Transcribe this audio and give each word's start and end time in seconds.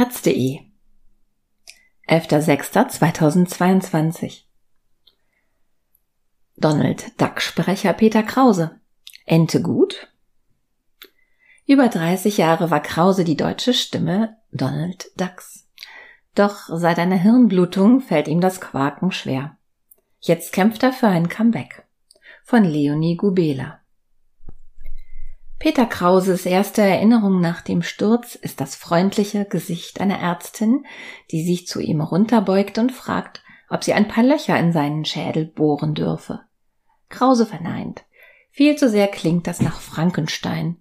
taz.de 0.00 0.60
11.06.2022 2.08 4.44
Donald 6.56 7.20
Duck 7.20 7.42
Sprecher 7.42 7.92
Peter 7.92 8.22
Krause 8.22 8.80
Ente 9.26 9.60
gut? 9.60 10.08
Über 11.66 11.88
30 11.88 12.38
Jahre 12.38 12.70
war 12.70 12.80
Krause 12.80 13.24
die 13.24 13.36
deutsche 13.36 13.74
Stimme 13.74 14.38
Donald 14.52 15.10
Ducks. 15.20 15.68
Doch 16.34 16.70
seit 16.72 16.98
einer 16.98 17.18
Hirnblutung 17.18 18.00
fällt 18.00 18.26
ihm 18.26 18.40
das 18.40 18.62
Quaken 18.62 19.12
schwer. 19.12 19.58
Jetzt 20.18 20.54
kämpft 20.54 20.82
er 20.82 20.94
für 20.94 21.08
ein 21.08 21.28
Comeback. 21.28 21.86
Von 22.42 22.64
Leonie 22.64 23.18
Gubela 23.18 23.79
Peter 25.60 25.84
Krauses 25.84 26.46
erste 26.46 26.80
Erinnerung 26.80 27.42
nach 27.42 27.60
dem 27.60 27.82
Sturz 27.82 28.34
ist 28.34 28.62
das 28.62 28.76
freundliche 28.76 29.44
Gesicht 29.44 30.00
einer 30.00 30.18
Ärztin, 30.18 30.86
die 31.30 31.44
sich 31.44 31.66
zu 31.66 31.80
ihm 31.80 32.00
runterbeugt 32.00 32.78
und 32.78 32.92
fragt, 32.92 33.42
ob 33.68 33.84
sie 33.84 33.92
ein 33.92 34.08
paar 34.08 34.24
Löcher 34.24 34.58
in 34.58 34.72
seinen 34.72 35.04
Schädel 35.04 35.44
bohren 35.44 35.94
dürfe. 35.94 36.40
Krause 37.10 37.44
verneint. 37.44 38.04
Viel 38.50 38.76
zu 38.76 38.88
sehr 38.88 39.06
klingt 39.06 39.46
das 39.46 39.60
nach 39.60 39.80
Frankenstein. 39.80 40.78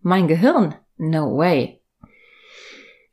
Mein 0.00 0.26
Gehirn? 0.26 0.74
No 0.96 1.36
way. 1.36 1.80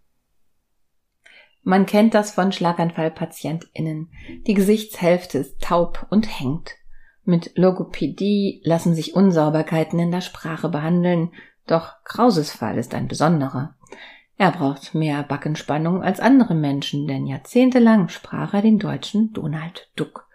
Man 1.68 1.86
kennt 1.86 2.14
das 2.14 2.32
von 2.32 2.54
Schlaganfallpatientinnen. 2.54 4.10
Die 4.48 4.54
Gesichtshälfte 4.54 5.40
ist 5.40 5.62
taub 5.62 6.08
und 6.10 6.40
hängt. 6.40 6.76
Mit 7.26 7.58
Logopädie 7.58 8.62
lassen 8.64 8.96
sich 8.96 9.18
Unsauberkeiten 9.18 10.00
in 10.00 10.10
der 10.10 10.22
Sprache 10.22 10.70
behandeln, 10.70 11.34
doch 11.66 11.96
Krauses 12.06 12.54
Fall 12.54 12.78
ist 12.78 12.94
ein 12.94 13.10
besonderer. 13.10 13.76
Er 14.38 14.54
braucht 14.54 14.96
mehr 14.96 15.24
Backenspannung 15.24 16.04
als 16.04 16.22
andere 16.22 16.56
Menschen, 16.56 17.06
denn 17.06 17.28
jahrzehntelang 17.28 18.08
sprach 18.08 18.54
er 18.54 18.62
den 18.62 18.80
deutschen 18.80 19.34
Donald 19.34 19.92
Duck. 19.98 20.30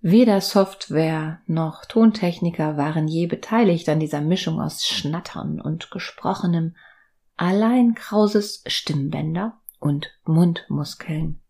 Weder 0.00 0.40
Software 0.40 1.42
noch 1.46 1.84
Tontechniker 1.84 2.76
waren 2.76 3.06
je 3.06 3.28
beteiligt 3.28 3.88
an 3.88 4.00
dieser 4.00 4.20
Mischung 4.20 4.60
aus 4.60 4.84
Schnattern 4.84 5.60
und 5.60 5.92
Gesprochenem. 5.92 6.74
Allein 7.36 7.94
Krauses 7.94 8.64
Stimmbänder 8.66 9.59
und 9.80 10.16
Mundmuskeln. 10.24 11.40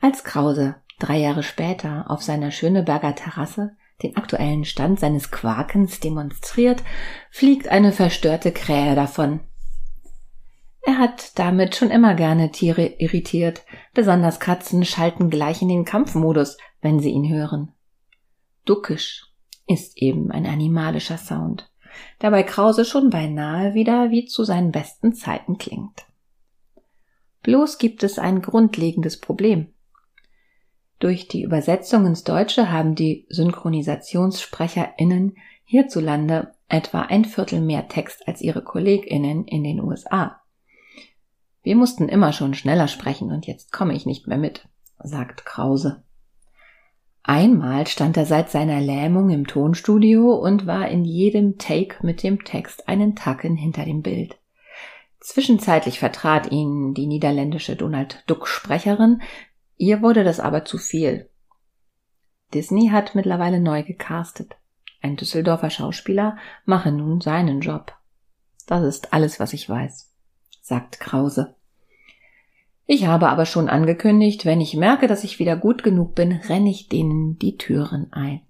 Als 0.00 0.24
Krause 0.24 0.76
drei 0.98 1.18
Jahre 1.18 1.42
später 1.42 2.10
auf 2.10 2.22
seiner 2.22 2.50
Schöneberger 2.50 3.14
Terrasse 3.14 3.76
den 4.02 4.16
aktuellen 4.16 4.64
Stand 4.64 5.00
seines 5.00 5.30
Quakens 5.30 6.00
demonstriert, 6.00 6.82
fliegt 7.30 7.68
eine 7.68 7.92
verstörte 7.92 8.52
Krähe 8.52 8.94
davon. 8.94 9.40
Er 10.82 10.98
hat 10.98 11.38
damit 11.38 11.74
schon 11.74 11.90
immer 11.90 12.14
gerne 12.14 12.52
Tiere 12.52 12.86
irritiert, 12.86 13.64
besonders 13.94 14.38
Katzen 14.38 14.84
schalten 14.84 15.30
gleich 15.30 15.62
in 15.62 15.68
den 15.68 15.84
Kampfmodus, 15.84 16.58
wenn 16.80 17.00
sie 17.00 17.10
ihn 17.10 17.28
hören. 17.28 17.72
Duckisch 18.66 19.26
ist 19.66 19.96
eben 19.96 20.30
ein 20.30 20.46
animalischer 20.46 21.18
Sound, 21.18 21.68
der 22.22 22.30
bei 22.30 22.44
Krause 22.44 22.84
schon 22.84 23.10
beinahe 23.10 23.74
wieder 23.74 24.10
wie 24.10 24.26
zu 24.26 24.44
seinen 24.44 24.70
besten 24.70 25.14
Zeiten 25.14 25.58
klingt. 25.58 26.05
Bloß 27.46 27.78
gibt 27.78 28.02
es 28.02 28.18
ein 28.18 28.42
grundlegendes 28.42 29.20
Problem. 29.20 29.68
Durch 30.98 31.28
die 31.28 31.44
Übersetzung 31.44 32.04
ins 32.04 32.24
Deutsche 32.24 32.72
haben 32.72 32.96
die 32.96 33.24
SynchronisationssprecherInnen 33.28 35.36
hierzulande 35.62 36.54
etwa 36.66 37.02
ein 37.02 37.24
Viertel 37.24 37.60
mehr 37.60 37.86
Text 37.86 38.26
als 38.26 38.40
ihre 38.40 38.64
KollegInnen 38.64 39.44
in 39.44 39.62
den 39.62 39.80
USA. 39.80 40.40
Wir 41.62 41.76
mussten 41.76 42.08
immer 42.08 42.32
schon 42.32 42.54
schneller 42.54 42.88
sprechen 42.88 43.30
und 43.30 43.46
jetzt 43.46 43.70
komme 43.70 43.94
ich 43.94 44.06
nicht 44.06 44.26
mehr 44.26 44.38
mit, 44.38 44.68
sagt 44.98 45.46
Krause. 45.46 46.02
Einmal 47.22 47.86
stand 47.86 48.16
er 48.16 48.26
seit 48.26 48.50
seiner 48.50 48.80
Lähmung 48.80 49.30
im 49.30 49.46
Tonstudio 49.46 50.34
und 50.34 50.66
war 50.66 50.88
in 50.88 51.04
jedem 51.04 51.58
Take 51.58 52.04
mit 52.04 52.24
dem 52.24 52.42
Text 52.42 52.88
einen 52.88 53.14
Tacken 53.14 53.54
hinter 53.54 53.84
dem 53.84 54.02
Bild. 54.02 54.36
Zwischenzeitlich 55.20 55.98
vertrat 55.98 56.52
ihn 56.52 56.94
die 56.94 57.06
niederländische 57.06 57.76
Donald 57.76 58.22
Duck 58.26 58.46
Sprecherin, 58.46 59.22
ihr 59.76 60.02
wurde 60.02 60.24
das 60.24 60.40
aber 60.40 60.64
zu 60.64 60.78
viel. 60.78 61.28
Disney 62.54 62.88
hat 62.88 63.14
mittlerweile 63.14 63.60
neu 63.60 63.82
gecastet. 63.82 64.56
Ein 65.02 65.16
Düsseldorfer 65.16 65.70
Schauspieler 65.70 66.36
mache 66.64 66.92
nun 66.92 67.20
seinen 67.20 67.60
Job. 67.60 67.94
Das 68.66 68.82
ist 68.82 69.12
alles, 69.12 69.40
was 69.40 69.52
ich 69.52 69.68
weiß, 69.68 70.12
sagt 70.60 71.00
Krause. 71.00 71.56
Ich 72.86 73.06
habe 73.06 73.28
aber 73.28 73.46
schon 73.46 73.68
angekündigt, 73.68 74.44
wenn 74.44 74.60
ich 74.60 74.74
merke, 74.74 75.08
dass 75.08 75.24
ich 75.24 75.38
wieder 75.38 75.56
gut 75.56 75.82
genug 75.82 76.14
bin, 76.14 76.32
renne 76.32 76.70
ich 76.70 76.88
denen 76.88 77.36
die 77.38 77.56
Türen 77.56 78.12
ein. 78.12 78.42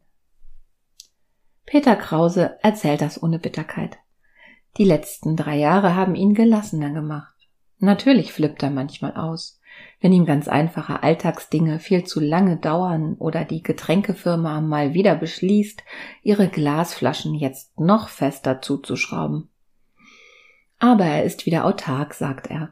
Peter 1.65 1.97
Krause 1.97 2.59
erzählt 2.62 3.00
das 3.00 3.22
ohne 3.22 3.38
Bitterkeit. 3.38 3.98
Die 4.78 4.84
letzten 4.84 5.37
drei 5.37 5.56
Jahre 5.56 5.94
haben 5.94 6.14
ihn 6.14 6.34
gelassener 6.34 6.91
gemacht. 6.91 7.34
Natürlich 7.78 8.32
flippt 8.32 8.62
er 8.62 8.70
manchmal 8.70 9.14
aus, 9.14 9.60
wenn 10.00 10.12
ihm 10.12 10.26
ganz 10.26 10.48
einfache 10.48 11.03
Alltagsdinge 11.03 11.78
viel 11.78 12.04
zu 12.04 12.20
lange 12.20 12.59
dauern 12.59 13.15
oder 13.19 13.44
die 13.44 13.62
Getränkefirma 13.62 14.60
mal 14.60 14.94
wieder 14.94 15.15
beschließt, 15.15 15.82
ihre 16.22 16.48
Glasflaschen 16.48 17.34
jetzt 17.34 17.78
noch 17.78 18.09
fester 18.09 18.60
zuzuschrauben. 18.60 19.48
Aber 20.78 21.04
er 21.04 21.25
ist 21.25 21.47
wieder 21.47 21.65
autark, 21.65 22.12
sagt 22.15 22.50
er. 22.50 22.70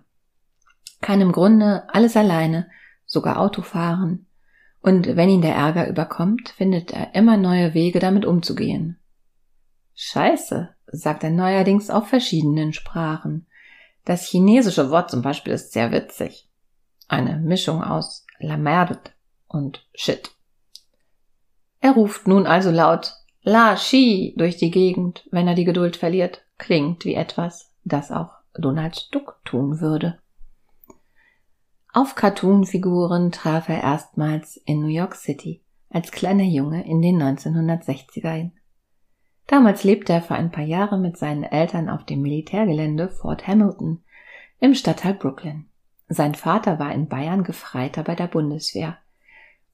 Kann 1.01 1.21
im 1.21 1.33
Grunde 1.33 1.85
alles 1.89 2.17
alleine, 2.17 2.69
sogar 3.07 3.39
Autofahren. 3.39 4.27
Und 4.81 5.17
wenn 5.17 5.31
ihn 5.31 5.43
der 5.43 5.55
Ärger 5.55 5.89
überkommt, 5.89 6.51
findet 6.51 6.93
er 6.93 7.15
immer 7.15 7.39
neue 7.39 7.73
Wege, 7.73 7.99
damit 7.99 8.27
umzugehen. 8.27 8.99
Scheiße, 9.95 10.75
sagt 10.87 11.25
er 11.25 11.31
neuerdings 11.31 11.91
auf 11.91 12.09
verschiedenen 12.09 12.73
Sprachen. 12.73 13.47
Das 14.05 14.27
chinesische 14.27 14.91
Wort 14.91 15.11
zum 15.11 15.23
Beispiel 15.23 15.53
ist 15.53 15.73
sehr 15.73 15.93
witzig. 15.93 16.49
Eine 17.09 17.37
Mischung 17.39 17.83
aus 17.83 18.27
la 18.39 18.57
merde 18.57 18.99
und 19.49 19.87
shit. 19.95 20.31
Er 21.81 21.93
ruft 21.93 22.27
nun 22.27 22.47
also 22.47 22.71
laut 22.71 23.15
La 23.43 23.77
Shi 23.77 24.35
durch 24.37 24.57
die 24.57 24.71
Gegend, 24.71 25.29
wenn 25.31 25.47
er 25.47 25.55
die 25.55 25.67
Geduld 25.67 25.97
verliert. 25.97 26.43
Klingt 26.57 27.05
wie 27.05 27.15
etwas, 27.15 27.71
das 27.85 28.11
auch 28.11 28.31
Donald 28.55 29.15
Duck 29.15 29.41
tun 29.45 29.81
würde. 29.81 30.19
Auf 31.93 32.15
Cartoonfiguren 32.15 33.33
traf 33.33 33.69
er 33.69 33.83
erstmals 33.83 34.57
in 34.65 34.81
New 34.81 34.89
York 34.89 35.15
City 35.15 35.63
als 35.91 36.11
kleiner 36.11 36.45
Junge 36.45 36.85
in 36.87 37.03
den 37.03 37.23
1960ern. 37.23 38.51
Damals 39.47 39.85
lebte 39.85 40.13
er 40.13 40.23
für 40.23 40.35
ein 40.35 40.51
paar 40.51 40.65
Jahre 40.65 40.99
mit 40.99 41.19
seinen 41.19 41.45
Eltern 41.45 41.89
auf 41.89 42.05
dem 42.05 42.23
Militärgelände 42.23 43.09
Fort 43.11 43.47
Hamilton 43.47 44.03
im 44.59 44.75
Stadtteil 44.75 45.15
Brooklyn. 45.15 45.67
Sein 46.09 46.35
Vater 46.35 46.79
war 46.79 46.93
in 46.93 47.09
Bayern 47.09 47.45
Gefreiter 47.45 48.03
bei 48.03 48.15
der 48.15 48.27
Bundeswehr. 48.27 48.99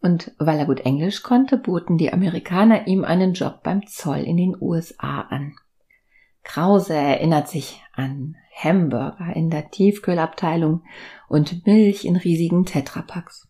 Und 0.01 0.33
weil 0.39 0.59
er 0.59 0.67
gut 0.67 0.81
Englisch 0.81 1.23
konnte, 1.23 1.59
boten 1.59 1.99
die 1.99 2.13
Amerikaner 2.13 2.87
ihm 2.87 3.05
einen 3.05 3.35
Job 3.35 3.63
beim 3.63 3.87
Zoll 3.87 4.21
in 4.21 4.37
den 4.37 4.57
USA 4.61 5.21
an. 5.23 5.55
Krause 6.43 6.95
erinnert 6.95 7.49
sich 7.49 7.83
an 7.93 8.37
Hamburger 8.57 9.35
in 9.35 9.51
der 9.51 9.71
Tiefkühlabteilung 9.71 10.85
und 11.29 11.67
Milch 11.67 12.05
in 12.05 12.17
riesigen 12.17 12.65
Tetrapacks. 12.65 13.49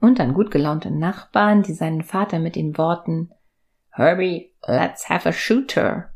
Und 0.00 0.20
an 0.20 0.34
gut 0.34 0.50
gelaunte 0.50 0.90
Nachbarn, 0.90 1.62
die 1.62 1.72
seinen 1.72 2.02
Vater 2.02 2.38
mit 2.38 2.56
den 2.56 2.76
Worten 2.76 3.30
Herbie, 3.90 4.52
let's 4.66 5.08
have 5.08 5.28
a 5.28 5.32
shooter 5.32 6.12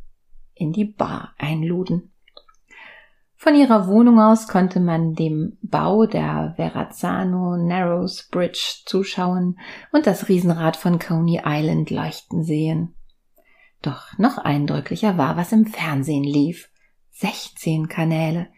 in 0.55 0.73
die 0.73 0.85
Bar 0.85 1.35
einluden. 1.39 2.13
Von 3.37 3.55
ihrer 3.55 3.87
Wohnung 3.87 4.21
aus 4.21 4.49
konnte 4.49 4.81
man 4.81 5.15
dem 5.15 5.57
Bau 5.63 6.05
der 6.05 6.53
Verrazzano 6.57 7.57
Narrows 7.57 8.29
Bridge 8.31 8.83
zuschauen 8.85 9.59
und 9.93 10.07
das 10.07 10.29
Riesenrad 10.29 10.77
von 10.77 10.99
Coney 10.99 11.41
Island 11.43 11.89
leuchten 11.89 12.45
sehen. 12.45 12.95
Doch 13.81 14.19
noch 14.19 14.37
eindrücklicher 14.37 15.17
war, 15.17 15.39
was 15.39 15.53
im 15.53 15.65
Fernsehen 15.65 16.25
lief. 16.25 16.69
16 17.13 17.89
Kanäle, 17.89 18.49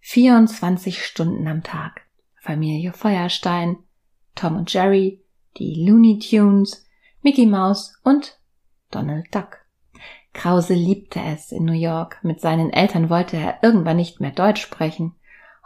24 0.00 1.04
Stunden 1.04 1.48
am 1.48 1.64
Tag. 1.64 2.02
Familie 2.40 2.92
Feuerstein, 2.92 3.78
Tom 4.36 4.56
und 4.56 4.72
Jerry, 4.72 5.20
die 5.56 5.84
Looney 5.84 6.20
Tunes, 6.20 6.86
Mickey 7.22 7.46
Mouse 7.46 7.98
und 8.04 8.38
Donald 8.90 9.34
Duck. 9.34 9.58
Krause 10.32 10.74
liebte 10.74 11.20
es 11.20 11.52
in 11.52 11.64
New 11.64 11.72
York. 11.72 12.20
Mit 12.22 12.40
seinen 12.40 12.72
Eltern 12.72 13.10
wollte 13.10 13.36
er 13.36 13.58
irgendwann 13.62 13.96
nicht 13.96 14.20
mehr 14.20 14.30
Deutsch 14.30 14.62
sprechen. 14.62 15.14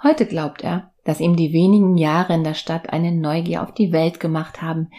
Heute 0.03 0.27
glaubt 0.27 0.63
er, 0.63 0.93
dass 1.05 1.21
ihm 1.21 1.37
die 1.37 1.53
wenigen 1.53 1.97
Jahre 1.97 2.35
in 2.35 2.45
der 2.45 2.55
Stadt 2.55 2.91
eine 2.91 3.13
Neugier 3.13 3.63
auf 3.63 3.73
die 3.75 3.93
Welt 3.93 4.21
gemacht 4.21 4.63
haben, 4.63 4.91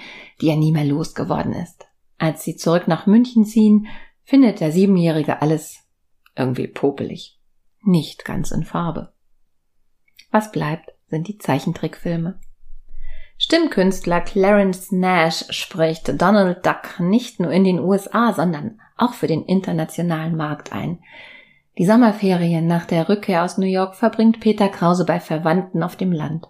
die 0.41 0.49
er 0.49 0.57
nie 0.57 0.71
mehr 0.71 0.85
losgeworden 0.85 1.53
ist. 1.53 1.85
Als 2.17 2.43
sie 2.43 2.55
zurück 2.55 2.87
nach 2.87 3.05
München 3.05 3.45
ziehen, 3.45 3.87
findet 4.23 4.59
der 4.59 4.71
Siebenjährige 4.71 5.41
alles 5.41 5.79
irgendwie 6.35 6.67
popelig. 6.67 7.39
Nicht 7.81 8.25
ganz 8.25 8.51
in 8.51 8.63
Farbe. 8.63 9.13
Was 10.31 10.51
bleibt, 10.51 10.93
sind 11.07 11.27
die 11.27 11.37
Zeichentrickfilme. 11.37 12.39
Stimmkünstler 13.43 14.21
Clarence 14.21 14.93
Nash 14.93 15.43
spricht 15.49 16.21
Donald 16.21 16.65
Duck 16.65 17.01
nicht 17.01 17.41
nur 17.41 17.51
in 17.51 17.65
den 17.65 17.77
USA, 17.77 18.31
sondern 18.31 18.79
auch 18.95 19.11
für 19.11 19.27
den 19.27 19.43
internationalen 19.43 20.37
Markt 20.37 20.71
ein. 20.71 20.99
Die 21.77 21.85
Sommerferien 21.85 22.67
nach 22.67 22.85
der 22.85 23.09
Rückkehr 23.09 23.43
aus 23.43 23.57
New 23.57 23.65
York 23.65 23.95
verbringt 23.95 24.39
Peter 24.39 24.69
Krause 24.69 25.03
bei 25.05 25.19
Verwandten 25.19 25.83
auf 25.83 25.97
dem 25.97 26.13
Land. 26.13 26.47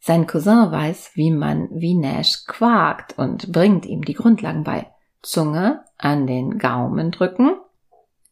Sein 0.00 0.26
Cousin 0.26 0.72
weiß, 0.72 1.12
wie 1.14 1.30
man 1.30 1.68
wie 1.70 1.94
Nash 1.94 2.46
quakt 2.48 3.16
und 3.16 3.52
bringt 3.52 3.86
ihm 3.86 4.04
die 4.04 4.14
Grundlagen 4.14 4.64
bei. 4.64 4.90
Zunge 5.22 5.84
an 5.98 6.26
den 6.26 6.58
Gaumen 6.58 7.12
drücken, 7.12 7.54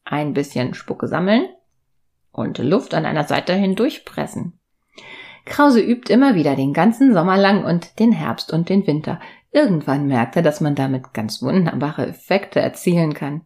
ein 0.02 0.34
bisschen 0.34 0.74
Spucke 0.74 1.06
sammeln 1.06 1.46
und 2.32 2.58
Luft 2.58 2.94
an 2.94 3.06
einer 3.06 3.28
Seite 3.28 3.52
hindurchpressen. 3.52 4.59
Krause 5.44 5.80
übt 5.80 6.12
immer 6.12 6.34
wieder 6.34 6.56
den 6.56 6.72
ganzen 6.72 7.12
Sommer 7.12 7.36
lang 7.36 7.64
und 7.64 7.98
den 7.98 8.12
Herbst 8.12 8.52
und 8.52 8.68
den 8.68 8.86
Winter. 8.86 9.20
Irgendwann 9.52 10.06
merkt 10.06 10.36
er, 10.36 10.42
dass 10.42 10.60
man 10.60 10.74
damit 10.74 11.12
ganz 11.12 11.42
wunderbare 11.42 12.06
Effekte 12.06 12.60
erzielen 12.60 13.14
kann. 13.14 13.42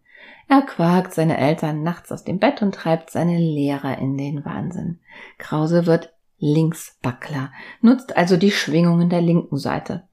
Er 0.48 0.62
quakt 0.62 1.14
seine 1.14 1.38
Eltern 1.38 1.82
nachts 1.82 2.12
aus 2.12 2.24
dem 2.24 2.38
Bett 2.38 2.60
und 2.60 2.74
treibt 2.74 3.10
seine 3.10 3.38
Lehrer 3.38 3.98
in 3.98 4.18
den 4.18 4.44
Wahnsinn. 4.44 5.00
Krause 5.38 5.86
wird 5.86 6.12
Linksbackler, 6.38 7.52
nutzt 7.80 8.16
also 8.16 8.36
die 8.36 8.50
Schwingungen 8.50 9.08
der 9.08 9.22
linken 9.22 9.56
Seite. 9.56 10.06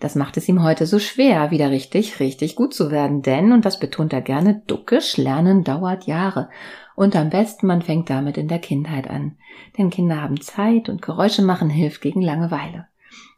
Das 0.00 0.14
macht 0.14 0.36
es 0.36 0.48
ihm 0.48 0.62
heute 0.62 0.86
so 0.86 1.00
schwer, 1.00 1.50
wieder 1.50 1.70
richtig, 1.70 2.20
richtig 2.20 2.54
gut 2.54 2.72
zu 2.72 2.90
werden, 2.90 3.22
denn, 3.22 3.52
und 3.52 3.64
das 3.64 3.80
betont 3.80 4.12
er 4.12 4.20
gerne, 4.20 4.62
duckisch 4.66 5.16
lernen 5.16 5.64
dauert 5.64 6.04
Jahre. 6.04 6.50
Und 6.94 7.16
am 7.16 7.30
besten 7.30 7.66
man 7.66 7.82
fängt 7.82 8.08
damit 8.08 8.36
in 8.36 8.48
der 8.48 8.60
Kindheit 8.60 9.10
an. 9.10 9.36
Denn 9.76 9.90
Kinder 9.90 10.22
haben 10.22 10.40
Zeit 10.40 10.88
und 10.88 11.02
Geräusche 11.02 11.42
machen 11.42 11.68
hilft 11.68 12.00
gegen 12.00 12.22
Langeweile. 12.22 12.86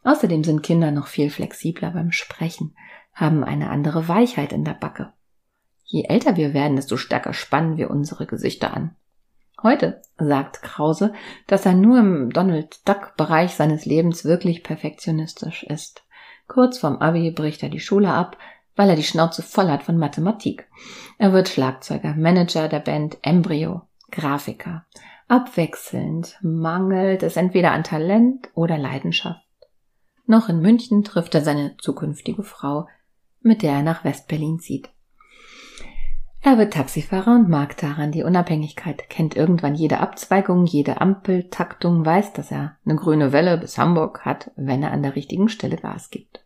Außerdem 0.03 0.43
sind 0.43 0.61
Kinder 0.63 0.91
noch 0.91 1.07
viel 1.07 1.29
flexibler 1.29 1.91
beim 1.91 2.11
Sprechen, 2.11 2.75
haben 3.13 3.43
eine 3.43 3.69
andere 3.69 4.07
Weichheit 4.07 4.53
in 4.53 4.63
der 4.63 4.73
Backe. 4.73 5.13
Je 5.83 6.03
älter 6.03 6.37
wir 6.37 6.53
werden, 6.53 6.75
desto 6.75 6.95
stärker 6.95 7.33
spannen 7.33 7.77
wir 7.77 7.89
unsere 7.89 8.25
Gesichter 8.25 8.73
an. 8.73 8.95
Heute 9.61 10.01
sagt 10.17 10.61
Krause, 10.63 11.13
dass 11.47 11.65
er 11.65 11.73
nur 11.73 11.99
im 11.99 12.29
Donald 12.31 12.87
Duck 12.87 13.15
Bereich 13.17 13.51
seines 13.51 13.85
Lebens 13.85 14.25
wirklich 14.25 14.63
perfektionistisch 14.63 15.63
ist. 15.63 16.03
Kurz 16.51 16.79
vorm 16.79 16.97
Abi 16.97 17.31
bricht 17.31 17.63
er 17.63 17.69
die 17.69 17.79
Schule 17.79 18.09
ab, 18.09 18.35
weil 18.75 18.89
er 18.89 18.97
die 18.97 19.03
Schnauze 19.03 19.41
voll 19.41 19.69
hat 19.69 19.83
von 19.83 19.97
Mathematik. 19.97 20.67
Er 21.17 21.31
wird 21.31 21.47
Schlagzeuger, 21.47 22.13
Manager 22.13 22.67
der 22.67 22.81
Band 22.81 23.17
Embryo, 23.21 23.83
Grafiker. 24.11 24.85
Abwechselnd 25.29 26.37
mangelt 26.41 27.23
es 27.23 27.37
entweder 27.37 27.71
an 27.71 27.85
Talent 27.85 28.49
oder 28.53 28.77
Leidenschaft. 28.77 29.39
Noch 30.25 30.49
in 30.49 30.59
München 30.59 31.05
trifft 31.05 31.33
er 31.35 31.41
seine 31.41 31.77
zukünftige 31.77 32.43
Frau, 32.43 32.89
mit 33.39 33.61
der 33.61 33.75
er 33.75 33.83
nach 33.83 34.03
Westberlin 34.03 34.59
zieht. 34.59 34.89
Er 36.43 36.57
wird 36.57 36.73
Taxifahrer 36.73 37.35
und 37.35 37.49
mag 37.49 37.77
daran 37.77 38.11
die 38.11 38.23
Unabhängigkeit, 38.23 39.09
kennt 39.09 39.35
irgendwann 39.35 39.75
jede 39.75 39.99
Abzweigung, 39.99 40.65
jede 40.65 40.99
Ampeltaktung, 40.99 42.03
weiß, 42.03 42.33
dass 42.33 42.49
er 42.49 42.77
eine 42.83 42.95
grüne 42.95 43.31
Welle 43.31 43.59
bis 43.59 43.77
Hamburg 43.77 44.25
hat, 44.25 44.49
wenn 44.55 44.81
er 44.81 44.91
an 44.91 45.03
der 45.03 45.15
richtigen 45.15 45.49
Stelle 45.49 45.77
Gas 45.77 46.09
gibt. 46.09 46.43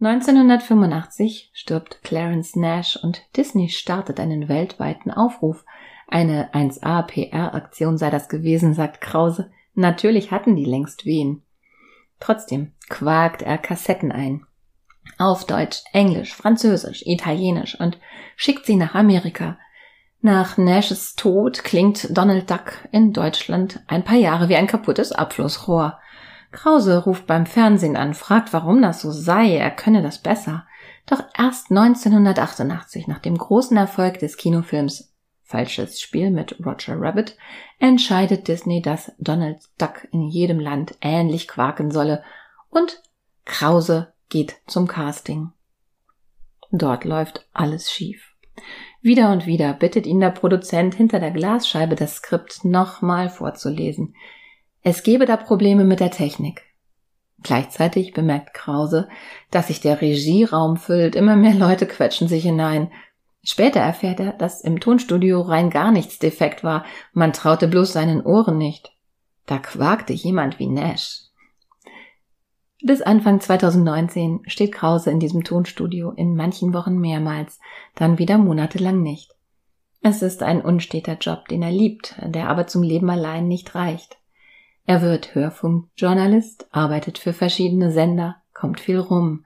1985 0.00 1.50
stirbt 1.52 2.00
Clarence 2.02 2.56
Nash 2.56 2.96
und 2.96 3.26
Disney 3.36 3.68
startet 3.68 4.20
einen 4.20 4.48
weltweiten 4.48 5.10
Aufruf. 5.10 5.66
Eine 6.06 6.54
1A 6.54 7.02
PR-Aktion 7.02 7.98
sei 7.98 8.08
das 8.08 8.30
gewesen, 8.30 8.72
sagt 8.72 9.02
Krause. 9.02 9.50
Natürlich 9.74 10.30
hatten 10.30 10.56
die 10.56 10.64
längst 10.64 11.04
wen. 11.04 11.42
Trotzdem 12.20 12.72
quakt 12.88 13.42
er 13.42 13.58
Kassetten 13.58 14.12
ein. 14.12 14.46
Auf 15.16 15.46
Deutsch, 15.46 15.82
Englisch, 15.92 16.34
Französisch, 16.34 17.02
Italienisch 17.06 17.78
und 17.80 17.98
schickt 18.36 18.66
sie 18.66 18.76
nach 18.76 18.94
Amerika. 18.94 19.58
Nach 20.20 20.58
Nashes 20.58 21.14
Tod 21.14 21.62
klingt 21.64 22.16
Donald 22.16 22.50
Duck 22.50 22.88
in 22.90 23.12
Deutschland 23.12 23.80
ein 23.86 24.04
paar 24.04 24.16
Jahre 24.16 24.48
wie 24.48 24.56
ein 24.56 24.66
kaputtes 24.66 25.12
Abflussrohr. 25.12 25.98
Krause 26.50 27.04
ruft 27.04 27.26
beim 27.26 27.46
Fernsehen 27.46 27.96
an, 27.96 28.14
fragt, 28.14 28.52
warum 28.52 28.82
das 28.82 29.00
so 29.00 29.10
sei, 29.10 29.56
er 29.56 29.70
könne 29.70 30.02
das 30.02 30.18
besser. 30.18 30.66
Doch 31.06 31.22
erst 31.36 31.70
1988, 31.70 33.06
nach 33.06 33.18
dem 33.18 33.38
großen 33.38 33.76
Erfolg 33.76 34.18
des 34.18 34.36
Kinofilms 34.36 35.12
Falsches 35.42 36.00
Spiel 36.02 36.30
mit 36.30 36.62
Roger 36.64 37.00
Rabbit, 37.00 37.36
entscheidet 37.78 38.48
Disney, 38.48 38.82
dass 38.82 39.12
Donald 39.18 39.60
Duck 39.78 40.06
in 40.12 40.24
jedem 40.24 40.60
Land 40.60 40.96
ähnlich 41.00 41.48
quaken 41.48 41.90
solle 41.90 42.22
und 42.68 43.02
Krause 43.46 44.12
geht 44.28 44.56
zum 44.66 44.86
Casting. 44.86 45.52
Dort 46.70 47.04
läuft 47.04 47.46
alles 47.52 47.90
schief. 47.90 48.34
Wieder 49.00 49.32
und 49.32 49.46
wieder 49.46 49.72
bittet 49.72 50.06
ihn 50.06 50.20
der 50.20 50.30
Produzent 50.30 50.94
hinter 50.94 51.20
der 51.20 51.30
Glasscheibe 51.30 51.94
das 51.94 52.16
Skript 52.16 52.64
nochmal 52.64 53.30
vorzulesen. 53.30 54.14
Es 54.82 55.02
gebe 55.02 55.24
da 55.24 55.36
Probleme 55.36 55.84
mit 55.84 56.00
der 56.00 56.10
Technik. 56.10 56.62
Gleichzeitig 57.42 58.14
bemerkt 58.14 58.52
Krause, 58.52 59.08
dass 59.50 59.68
sich 59.68 59.80
der 59.80 60.00
Regieraum 60.00 60.76
füllt, 60.76 61.14
immer 61.14 61.36
mehr 61.36 61.54
Leute 61.54 61.86
quetschen 61.86 62.26
sich 62.26 62.42
hinein. 62.42 62.90
Später 63.44 63.80
erfährt 63.80 64.18
er, 64.18 64.32
dass 64.32 64.60
im 64.60 64.80
Tonstudio 64.80 65.40
rein 65.42 65.70
gar 65.70 65.92
nichts 65.92 66.18
defekt 66.18 66.64
war, 66.64 66.84
man 67.12 67.32
traute 67.32 67.68
bloß 67.68 67.92
seinen 67.92 68.22
Ohren 68.22 68.58
nicht. 68.58 68.92
Da 69.46 69.58
quakte 69.58 70.12
jemand 70.12 70.58
wie 70.58 70.66
Nash. 70.66 71.27
Bis 72.80 73.02
Anfang 73.02 73.40
2019 73.40 74.42
steht 74.46 74.72
Krause 74.72 75.10
in 75.10 75.18
diesem 75.18 75.42
Tonstudio 75.42 76.10
in 76.10 76.36
manchen 76.36 76.72
Wochen 76.72 76.98
mehrmals, 76.98 77.58
dann 77.96 78.18
wieder 78.18 78.38
monatelang 78.38 79.02
nicht. 79.02 79.34
Es 80.00 80.22
ist 80.22 80.44
ein 80.44 80.60
unsteter 80.60 81.18
Job, 81.18 81.48
den 81.48 81.62
er 81.62 81.72
liebt, 81.72 82.14
der 82.24 82.48
aber 82.48 82.68
zum 82.68 82.84
Leben 82.84 83.10
allein 83.10 83.48
nicht 83.48 83.74
reicht. 83.74 84.18
Er 84.86 85.02
wird 85.02 85.34
Hörfunkjournalist, 85.34 86.68
arbeitet 86.70 87.18
für 87.18 87.32
verschiedene 87.32 87.90
Sender, 87.90 88.36
kommt 88.54 88.78
viel 88.78 89.00
rum 89.00 89.44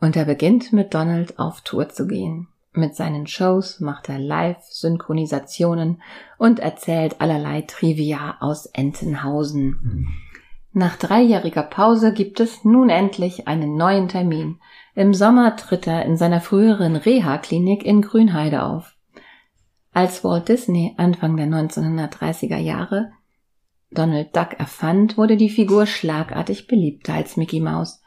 und 0.00 0.16
er 0.16 0.24
beginnt 0.24 0.72
mit 0.72 0.94
Donald 0.94 1.38
auf 1.38 1.62
Tour 1.62 1.88
zu 1.88 2.06
gehen. 2.06 2.46
Mit 2.72 2.94
seinen 2.94 3.26
Shows 3.26 3.80
macht 3.80 4.08
er 4.08 4.20
Live-Synchronisationen 4.20 6.00
und 6.38 6.60
erzählt 6.60 7.20
allerlei 7.20 7.62
Trivia 7.62 8.36
aus 8.38 8.66
Entenhausen. 8.66 10.06
Nach 10.72 10.96
dreijähriger 10.96 11.64
Pause 11.64 12.12
gibt 12.12 12.38
es 12.38 12.64
nun 12.64 12.90
endlich 12.90 13.48
einen 13.48 13.76
neuen 13.76 14.08
Termin. 14.08 14.60
Im 14.94 15.14
Sommer 15.14 15.56
tritt 15.56 15.86
er 15.86 16.04
in 16.04 16.16
seiner 16.16 16.40
früheren 16.40 16.96
Reha-Klinik 16.96 17.84
in 17.84 18.02
Grünheide 18.02 18.62
auf. 18.62 18.94
Als 19.92 20.22
Walt 20.22 20.48
Disney 20.48 20.94
Anfang 20.96 21.36
der 21.36 21.46
1930er 21.46 22.58
Jahre 22.58 23.10
Donald 23.90 24.36
Duck 24.36 24.58
erfand, 24.58 25.18
wurde 25.18 25.36
die 25.36 25.50
Figur 25.50 25.86
schlagartig 25.86 26.68
beliebter 26.68 27.14
als 27.14 27.36
Mickey 27.36 27.60
Mouse. 27.60 28.02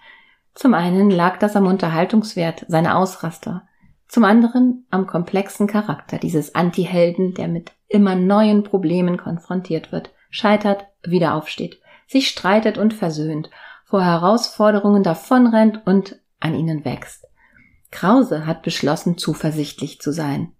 Zum 0.54 0.74
einen 0.74 1.10
lag 1.10 1.40
das 1.40 1.56
am 1.56 1.68
Unterhaltungswert 1.68 2.66
seiner 2.70 2.98
Ausraster, 2.98 3.68
zum 4.08 4.24
anderen 4.24 4.86
am 4.92 5.08
komplexen 5.08 5.68
Charakter 5.68 6.20
dieses 6.20 6.56
Anti-Helden, 6.56 7.34
der 7.34 7.48
mit 7.48 7.72
immer 7.88 8.16
neuen 8.16 8.64
Problemen 8.64 9.18
konfrontiert 9.18 9.92
wird, 9.92 10.12
scheitert, 10.30 10.86
wieder 11.04 11.34
aufsteht, 11.34 11.82
sich 12.14 12.30
streitet 12.30 12.78
und 12.78 12.94
versöhnt, 12.94 13.50
vor 13.84 14.04
Herausforderungen 14.04 15.04
davonrennt 15.04 15.86
und 15.86 16.20
an 16.40 16.56
ihnen 16.56 16.86
wächst. 16.86 17.28
Krause 17.92 18.46
hat 18.46 18.64
beschlossen, 18.64 19.18
zuversichtlich 19.18 20.00
zu 20.00 20.12
sein. 20.12 20.54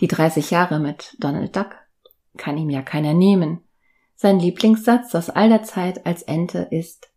Die 0.00 0.08
30 0.08 0.50
Jahre 0.50 0.80
mit 0.80 1.16
Donald 1.20 1.54
Duck 1.54 1.76
kann 2.36 2.56
ihm 2.58 2.70
ja 2.70 2.82
keiner 2.82 3.14
nehmen. 3.14 3.60
Sein 4.16 4.40
Lieblingssatz 4.40 5.14
aus 5.14 5.30
all 5.30 5.48
der 5.48 5.62
Zeit 5.62 6.06
als 6.06 6.22
Ente 6.22 6.66
ist 6.70 7.10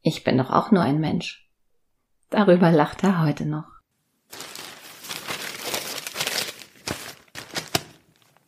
Ich 0.00 0.24
bin 0.24 0.38
doch 0.38 0.50
auch 0.50 0.70
nur 0.70 0.82
ein 0.82 1.00
Mensch. 1.00 1.50
Darüber 2.30 2.70
lacht 2.70 3.04
er 3.04 3.22
heute 3.22 3.44
noch. 3.44 3.81